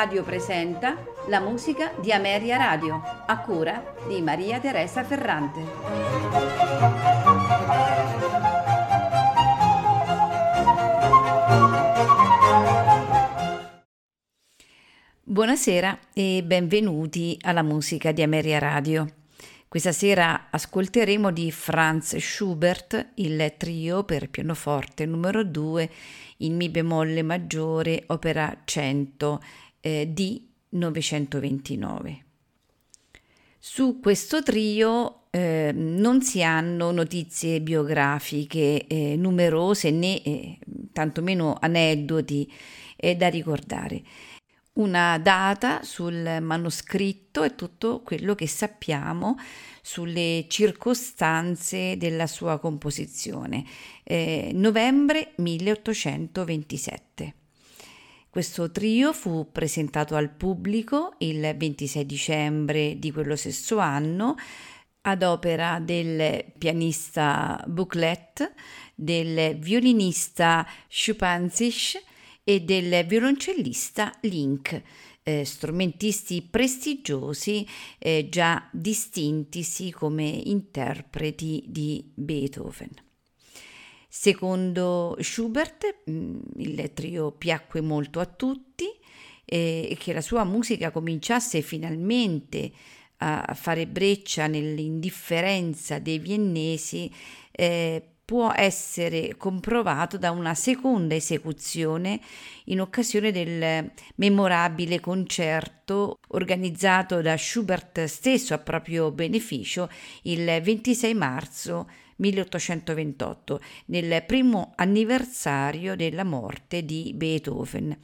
[0.00, 0.96] Radio presenta
[1.26, 5.60] la musica di Ameria Radio, a cura di Maria Teresa Ferrante.
[15.22, 19.06] Buonasera e benvenuti alla musica di Ameria Radio.
[19.68, 25.90] Questa sera ascolteremo di Franz Schubert il trio per pianoforte numero 2
[26.38, 29.40] in Mi bemolle maggiore, opera 100
[29.80, 32.24] eh, di 929.
[33.58, 40.58] Su questo trio eh, non si hanno notizie biografiche eh, numerose né eh,
[40.92, 42.50] tantomeno aneddoti
[42.96, 44.02] eh, da ricordare.
[44.72, 49.36] Una data sul manoscritto è tutto quello che sappiamo
[49.82, 53.64] sulle circostanze della sua composizione.
[54.04, 57.34] Eh, novembre 1827.
[58.30, 64.36] Questo trio fu presentato al pubblico il 26 dicembre di quello stesso anno
[65.00, 68.52] ad opera del pianista Bouclet,
[68.94, 72.00] del violinista Schupanzich
[72.44, 74.80] e del violoncellista Link
[75.24, 77.66] eh, strumentisti prestigiosi
[77.98, 82.90] eh, già distintisi come interpreti di Beethoven.
[84.12, 88.86] Secondo Schubert mm, il trio piacque molto a tutti
[89.44, 92.72] eh, e che la sua musica cominciasse finalmente
[93.22, 97.12] a fare breccia nell'indifferenza dei viennesi
[97.50, 102.18] eh, può essere comprovato da una seconda esecuzione
[102.66, 109.90] in occasione del memorabile concerto organizzato da Schubert stesso a proprio beneficio
[110.22, 111.88] il 26 marzo
[112.20, 117.98] 1828, nel primo anniversario della morte di Beethoven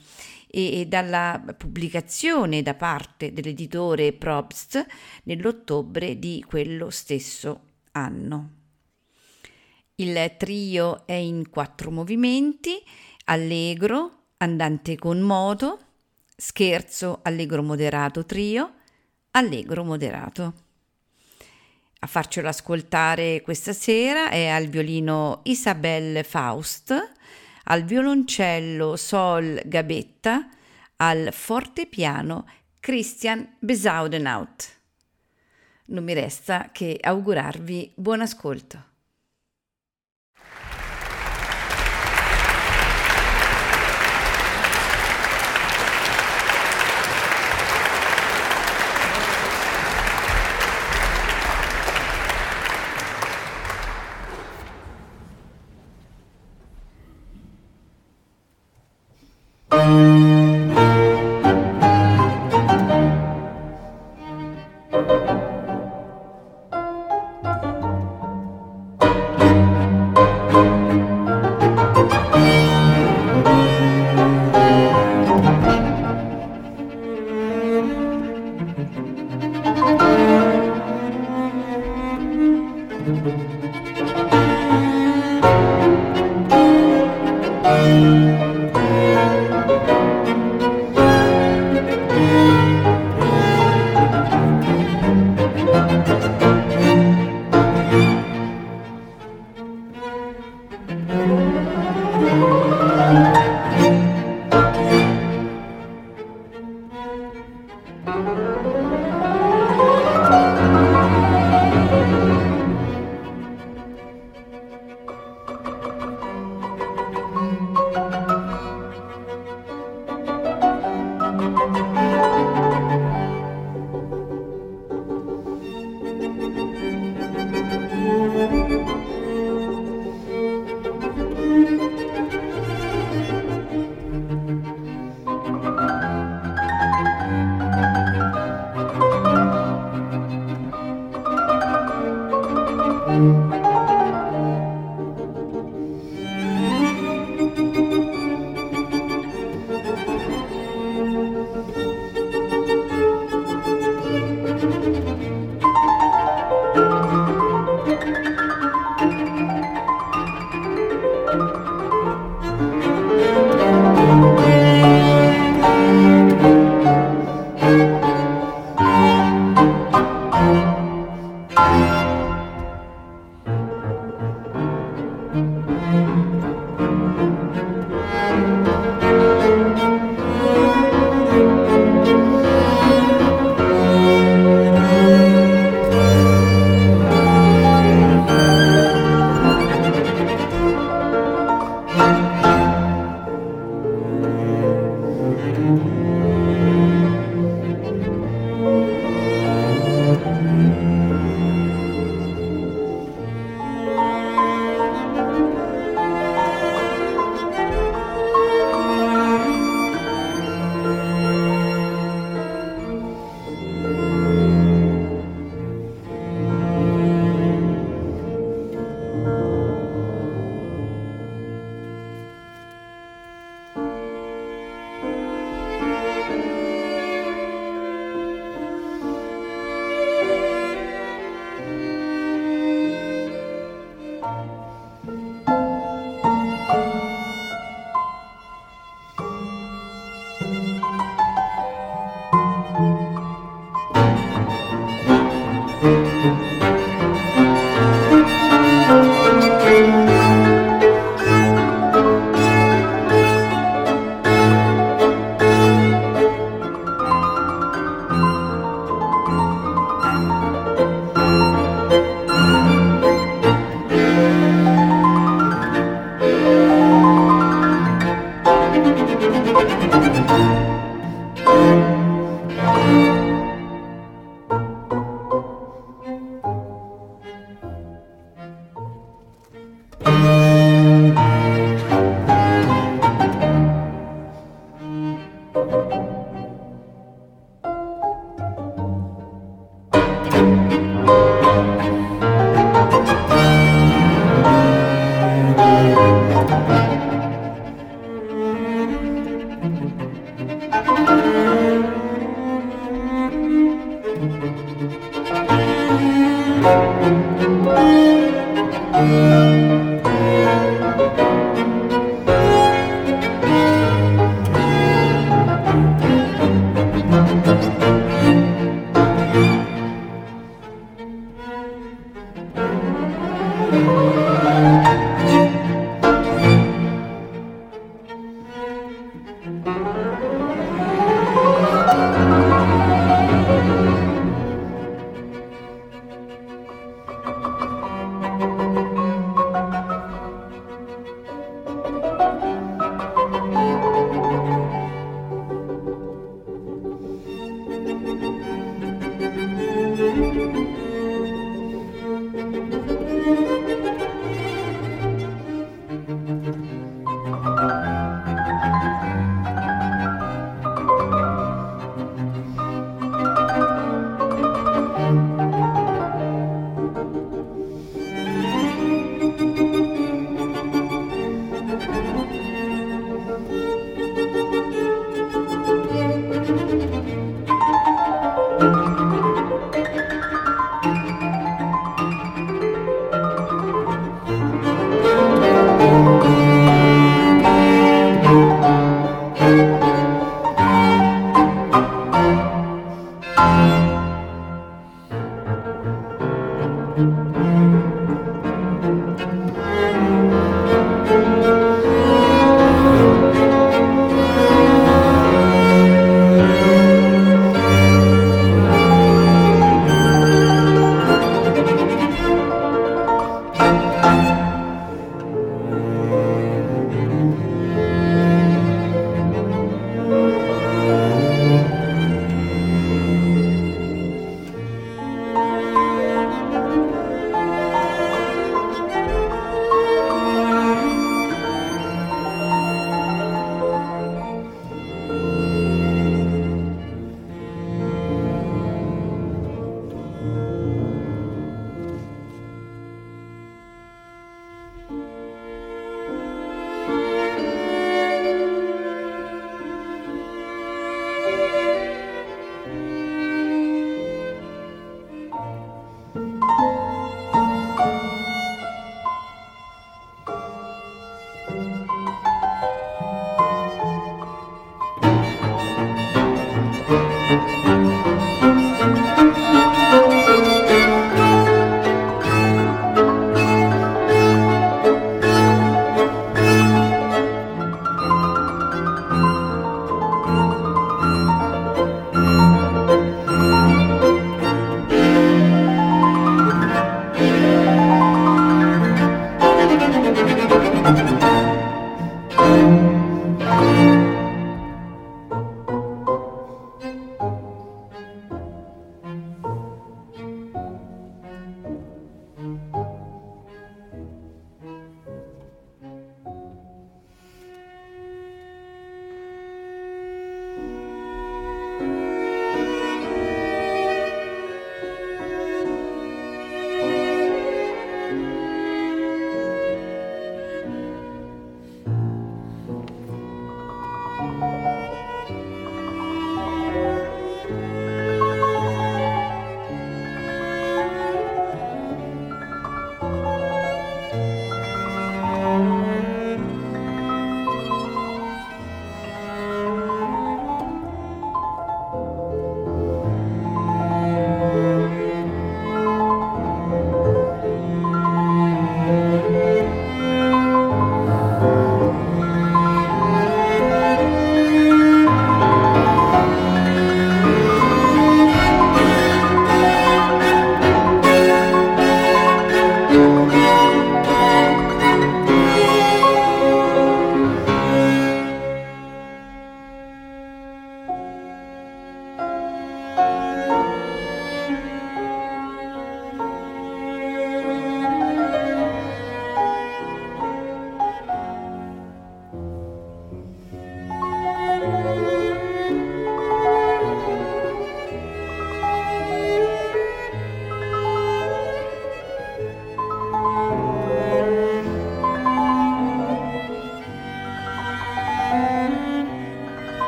[0.49, 4.85] e dalla pubblicazione da parte dell'editore Probst
[5.25, 7.61] nell'ottobre di quello stesso
[7.93, 8.51] anno.
[9.97, 12.83] Il trio è in quattro movimenti,
[13.27, 15.79] allegro, andante con moto,
[16.37, 18.75] scherzo, allegro moderato trio,
[19.33, 20.66] allegro moderato.
[21.99, 27.13] A farcelo ascoltare questa sera è al violino Isabelle Faust,
[27.65, 30.49] al violoncello Sol Gabetta,
[30.97, 32.47] al fortepiano
[32.81, 34.75] Christian Besaudenhout.
[35.87, 38.96] Non mi resta che augurarvi buon ascolto.